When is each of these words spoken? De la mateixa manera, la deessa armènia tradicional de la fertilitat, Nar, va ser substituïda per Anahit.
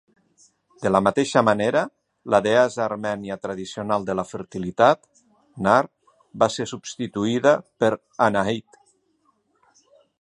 De 0.83 0.91
la 0.91 0.99
mateixa 1.07 1.41
manera, 1.49 1.83
la 2.35 2.39
deessa 2.47 2.81
armènia 2.85 3.37
tradicional 3.43 4.07
de 4.09 4.15
la 4.21 4.25
fertilitat, 4.31 5.05
Nar, 5.69 5.79
va 6.45 6.49
ser 6.57 6.69
substituïda 6.73 7.55
per 7.85 7.93
Anahit. 8.31 8.83